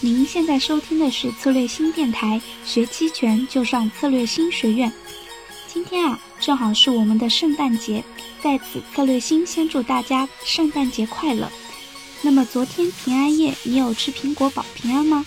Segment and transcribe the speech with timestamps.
[0.00, 4.92] 您现在收听的是策略新电台，学期权就上策略新学院。
[5.66, 8.04] 今天啊，正好是我们的圣诞节，
[8.40, 11.50] 在此策略新先祝大家圣诞节快乐。
[12.22, 15.26] 那么昨天平安夜，你有吃苹果保平安吗？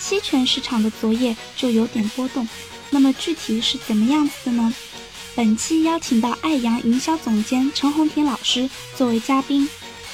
[0.00, 2.48] 期权市场的昨夜就有点波动，
[2.88, 4.72] 那么具体是怎么样子的呢？
[5.34, 9.68] 本期邀请到爱阳营销总监陈红婷老师作为嘉宾。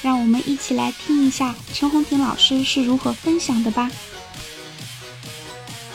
[0.05, 3.91] 让我们一起来听一下陈红婷老师是如何分享的吧。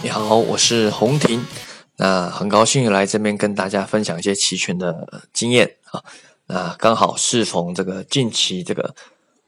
[0.01, 1.45] 你好，我是红婷，
[1.95, 6.03] 那很高兴来这边跟大家分享一些期权的经验啊。
[6.47, 8.95] 那刚好适逢这个近期这个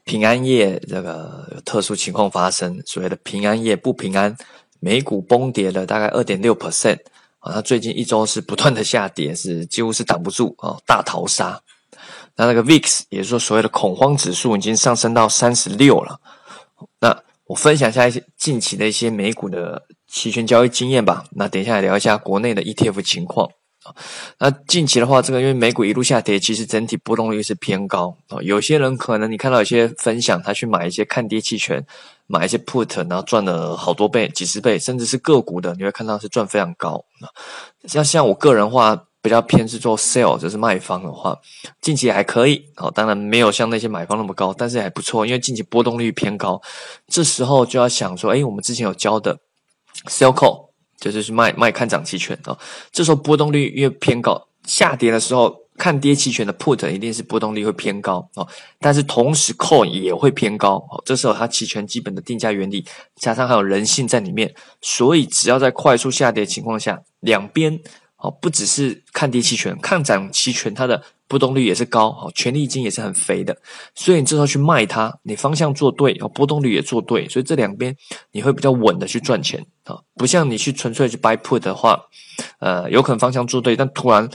[0.04, 4.36] 平安夜这个特殊情况发生，所谓的平安夜不平安，
[4.78, 7.00] 美股崩跌了大概二点六 percent
[7.40, 7.54] 啊。
[7.54, 11.60] 它最近一周是不断的下跌，是几乎是挡不住啊，大逃杀。
[12.36, 16.18] 那那个 VIX，也就是说所谓的恐慌指数，已经上升到三十六了。
[17.00, 21.24] 那我分享一下一些近期的一些美股的期权交易经验吧。
[21.32, 23.50] 那等一下来聊一下国内的 ETF 情况
[23.82, 23.94] 啊。
[24.38, 28.38] 那近期的话，这个因为美股一路下跌，其实整体波动率是偏高啊。
[28.40, 31.84] 有些人可能你看到有些分享，他去买一些看跌期权，
[32.26, 37.04] 买一些 Put，然后赚了好多倍、几十倍，甚至是个股的，你会看到是赚非常高。
[37.84, 39.04] 像像我个人话。
[39.22, 41.38] 比较偏是做 sell，就是卖方的话，
[41.80, 46.60] 近期还可以哦，当然没有像那些买方那么高，但是还不错，因为近期波动率偏高，
[47.06, 49.38] 这时候就要想说，哎，我们之前有教的
[50.06, 52.58] sell call，就是去卖卖看涨期权哦，
[52.90, 58.44] 这时候波动率越偏高，下跌的时候看跌期权的 put 一定是波动率会偏高哦，
[58.80, 62.84] 但是同时 call 也会偏高哦，这时候它期权基本的定价原理
[63.14, 67.80] 加上还有人性在里面，所以只要在快速下跌情况下，两边。
[68.22, 73.56] 哦，不只是看跌期权，看涨期权，它的波动率也是高，哦，权利金也是很肥的，
[73.96, 77.96] 所以你这时候去卖它，你方向做对，哦，波动率也做对，所以这两边
[78.30, 82.00] 你会比较稳的去赚钱啊，不像你去纯粹去 buy put 的话，
[82.60, 84.30] 呃，有可能方向做对，但突然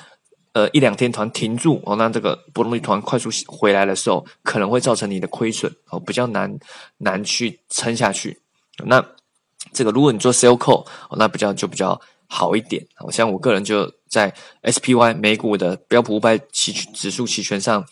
[0.51, 6.53] 呃一两天团停住，哦，那这个波动率团快速回来的时候，可能会造成你的亏损，哦，比较难
[6.97, 8.37] 难去撑下去。
[8.83, 9.01] 那
[9.71, 11.97] 这个如果你做 sell call，哦，那比较就比较。
[12.27, 14.33] 好一点，好像我个人就在
[14.63, 17.83] SPY 美股的标普五百期指数期权上，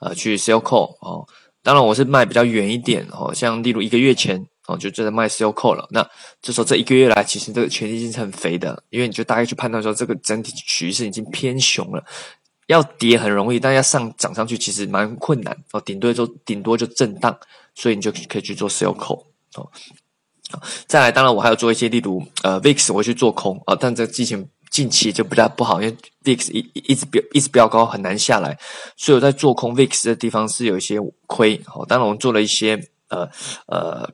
[0.00, 1.26] 呃，去 sell call 哦。
[1.62, 5.86] 当然我是卖比较远一点哦，像例如一个月前哦，就正在卖 sell call 了。
[5.90, 6.04] 那
[6.40, 12.04] 这时候这一个月来，其实这个权利金是很肥的，因为你就大概去判断说，这个整体趋势已经偏熊了，
[12.66, 17.38] 要跌很容易，但要上涨上去其实蛮困难哦，顶多就顶多就震荡，
[17.74, 19.24] 所以你就可以去做 sell call
[19.54, 19.70] 哦。
[20.86, 28.58] 再来，当然我还要做一些，例如呃，VIX 我去做空啊，但这近期近期就比较不好，因为 VIX 一一直飙一直飙高，很难下来，
[28.96, 31.58] 所以我在做空 VIX 的地方是有一些亏。
[31.64, 33.26] 好，当然我们做了一些呃
[33.66, 34.06] 呃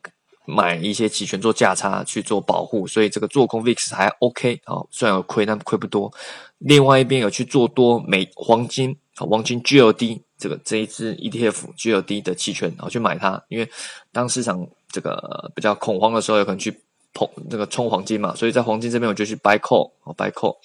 [0.45, 6.13] 买一些期权做价差去做保护，所以这个做空 VIX 还 OK 啊，虽然有亏，但亏不多。
[6.59, 13.69] 另外一边有去做多美黄金啊，黄金 GLD 这个这一支 ETF GLD 的期权，然后去买它，因为
[14.13, 14.69] 当市场。
[14.91, 16.83] 这个比较恐慌的时候，有可能去
[17.15, 20.57] 碰这个冲黄金嘛，所以在黄金这边我就去 buy call 哦，buy call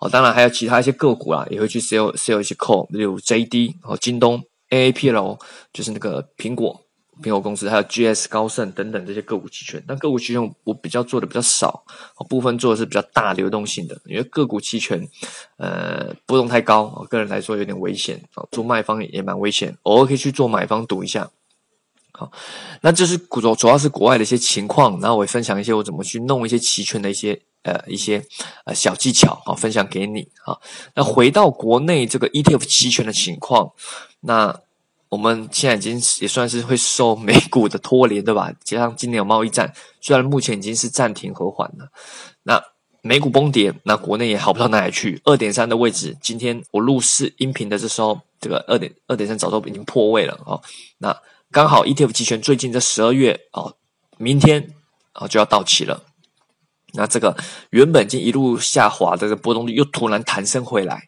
[0.00, 5.38] 哦，当然还有其他一些个股啊，也会去 sell sell 一些 call，例如 JD 哦，京东 AAPL
[5.72, 6.82] 就是那个苹果
[7.22, 9.82] 苹果公司，还有 GS 高盛等等这些个股期权。
[9.88, 11.82] 但个股期权我比较做的比较少，
[12.28, 15.08] 部分做的是比较大流动性的，因为个股期权
[15.56, 21.30] 呃波动太高，我个人来说有点危险哦，做卖方也蛮危险，偶尔可以去做买方赌一下。
[22.18, 22.32] 好，
[22.80, 28.24] 那这是主主要是国外的一些情况，然后我会分享一些我怎么去弄一些期权的一些呃一些
[28.64, 30.56] 呃小技巧啊，分享给你啊。
[30.94, 33.70] 那回到国内这个 ETF 期权的情况，
[34.20, 34.58] 那
[35.10, 38.50] 我们现在已经也算是会受美股的拖连，对吧？
[38.64, 41.90] 加上今年有贸易战，虽然目前已经是暂停和缓了，
[42.44, 42.62] 那
[43.02, 45.20] 美股崩跌，那国内也好不到哪里去。
[45.24, 50.58] 二点三的位置，今天我录视音频的这时候，这个二点二点三早都已经破位了啊。
[50.98, 51.16] 那
[51.50, 53.76] 刚好 ETF 期权最近在十二月哦，
[54.18, 54.74] 明天
[55.12, 56.02] 啊就要到期了。
[56.94, 57.36] 那这个
[57.70, 61.02] 原本已经一路下滑的这波动率又突然弹升回来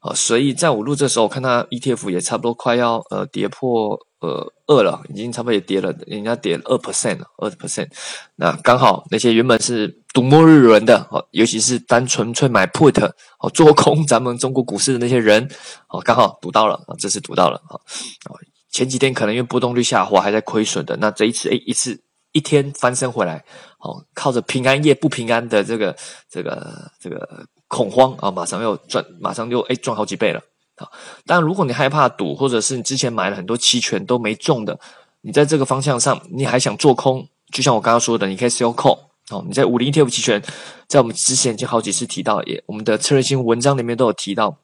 [0.00, 7.88] 啊，所以在我录这时候，我看它 ETF 也差不多快要呃跌破呃二了，已经差不多也跌了，人家跌二 percent 二 percent。
[8.36, 13.02] 那刚好那些原本是赌末日轮的哦，尤其是单纯粹买 put
[13.40, 15.48] 哦做空咱们中国股市的那些人
[15.88, 17.76] 哦，刚好赌到了啊，这次赌到了啊
[18.24, 18.36] 啊。
[18.72, 22.02] 前几天可能因为波动率下滑还在亏损的，那这一次诶一次
[22.32, 23.44] 一天翻身回来，
[23.78, 25.94] 哦，靠着平安夜不平安的这个
[26.30, 30.40] 这个这个恐慌啊，马上又赚，马上就诶赚好几倍了
[30.76, 30.88] 啊！
[31.26, 34.80] 当然，如果你害怕赌，或者是你之前买了很多期权都没中的，
[35.20, 38.98] 你在这个方向上你还想做空，就像我刚刚说的，你可以 sell call
[39.30, 40.42] 哦，你在五零 ETF 期权，
[40.88, 44.56] 在我们之前已经好几次提到，也我们的策略性文章里面都有提到，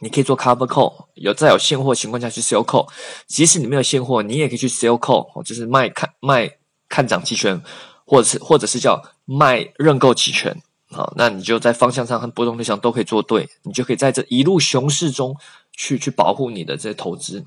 [0.00, 2.88] 你可以做 cover call，有在有现货情况下去 sell call，
[3.26, 6.50] 即使你没有现货，你也可以去 sell call，就是卖看卖
[6.88, 7.60] 看涨期权，
[8.04, 10.56] 或者是或者是叫卖认购期权。
[10.88, 15.36] 好，那你就在方向上和波动率上都可以做对，你就可以在这一路熊市中
[15.72, 17.44] 去去保护你的这些投资。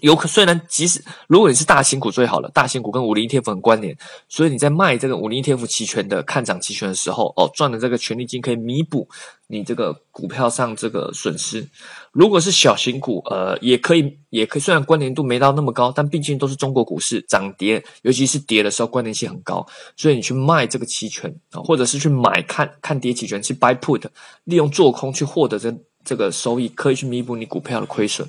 [0.00, 3.96] 有可虽然即使如果你是大型股最好了，大型股跟五零 ETF 很关联，
[4.28, 9.08] 所以你在卖这个五零 ETF 期权的看涨期权的时候，哦，赚的这个权利金可以弥补
[9.46, 11.68] 你这个股票上这个损失。
[12.10, 19.64] 如果是小型股，呃，也可以，也可以，虽然关联度没到那么高，但毕竟都是中国股市涨跌，尤其是跌的时候关联性很高，
[19.96, 24.02] 所以你去卖这个期权啊，或者是去买看看跌期权，去 buy put，
[24.42, 25.72] 利用做空去获得这
[26.04, 28.28] 这个收益，可以去弥补你股票的亏损。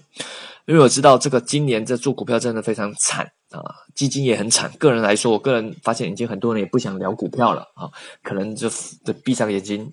[0.72, 3.62] 因为我知道这个今年这做股票真的非常惨啊，
[3.94, 4.72] 基金也很惨。
[4.78, 7.92] 个人来说，我个人发现已经很多人也不想聊股票了啊，
[8.24, 8.70] 可能就
[9.04, 9.92] 就闭上眼睛。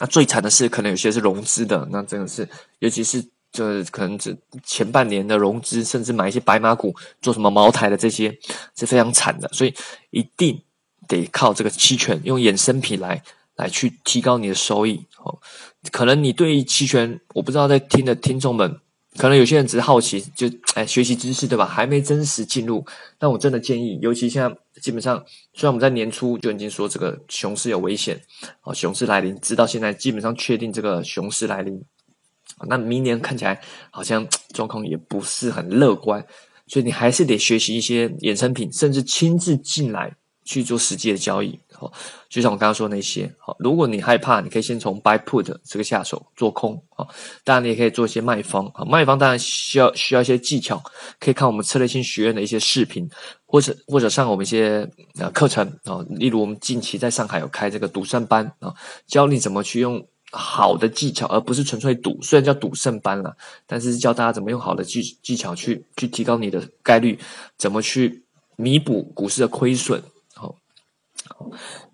[0.00, 2.48] 那最惨的是，可能有些是融资的，那真的是，
[2.80, 8.36] 尤其是就是可能这前半年的融资，甚至买一些白马股，做什么茅台的这些，
[8.76, 9.48] 是非常惨的。
[9.52, 9.72] 所以
[10.10, 10.60] 一定
[11.06, 13.22] 得靠这个期权，用衍生品来
[13.54, 15.06] 来去提高你的收益。
[15.18, 15.38] 哦，
[15.92, 18.80] 可能你对期权，我不知道在听的听众们。
[19.16, 21.66] 可能有些人只是好奇，就哎学习知识对吧？
[21.66, 22.84] 还没真实进入。
[23.18, 25.22] 但我真的建议，尤其现在基本上，
[25.52, 28.20] 虽然我们在年初就已经说这个熊市有危险，
[28.62, 31.82] 哦，熊市来临，直到现在基本上确定这个熊市来临。
[32.66, 33.60] 那明年看起来
[33.90, 36.26] 好像状况也不是很乐观，
[36.66, 40.16] 所以你还是得学习一些衍生品，甚至亲自进来。
[40.44, 41.92] 去做实际的交易，好，
[42.28, 47.04] 就像我刚刚说那些，好，如果你害怕，你可以先从 buy put 这个下手做空，啊，
[47.42, 50.80] 当然你也可以做一些卖方，啊，卖方当然需要需要一些技巧，
[51.18, 53.10] 可以看我们策略性学院的一些视频，
[53.44, 54.88] 或者或者上我们一些
[55.18, 58.72] 呃课程，啊，例如我们近期在上海有开这个赌圣班，啊，
[59.08, 63.36] 教你怎么去用好的技巧，而不是纯粹赌，虽然叫赌圣班了，
[63.66, 67.18] 但是教大家怎么用好的技技巧去去提高你的概率，
[67.58, 68.22] 怎么去
[68.54, 70.00] 弥补股市的亏损。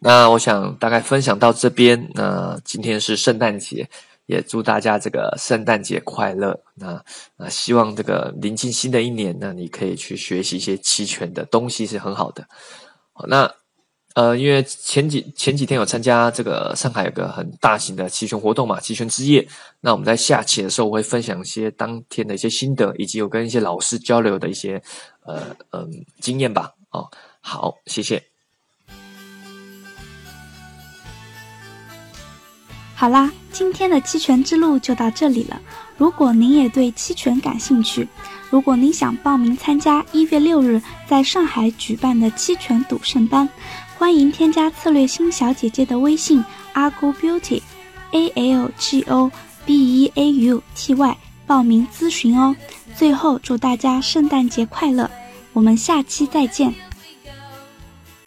[0.00, 2.10] 那我想大概分享到这边。
[2.14, 3.88] 那今天是圣诞节，
[4.26, 6.60] 也祝大家这个圣诞节快乐。
[6.74, 7.02] 那
[7.36, 12.46] 那希望这个临近新的一年，那你可以去学习一些期权的东西是很好的。
[13.26, 13.52] 那
[14.14, 19.46] 呃，因为前几前几天有参加这个上海有个很大型的期权活动嘛，期权之夜。
[19.80, 24.82] 那我们在下期的时候，会分享一些当天的一些心得，以及有跟一些老师交流的一些
[25.24, 25.88] 呃嗯
[26.20, 26.72] 经验吧。
[26.90, 27.08] 哦，
[27.40, 28.20] 好，谢谢。
[33.00, 35.60] 好啦，今天的期权之路就到这里了。
[35.96, 38.08] 如果您也对期权感兴趣，
[38.50, 43.48] 如果您想报名参加一月六日在上海举办的期权赌圣班，
[43.96, 49.30] 欢迎添加策略星小姐姐的微信 algo beauty，a l g o
[49.64, 51.16] b e a u t y
[51.46, 52.56] 报名咨询哦。
[52.96, 55.08] 最后祝大家圣诞节快乐，
[55.52, 56.74] 我们下期再见。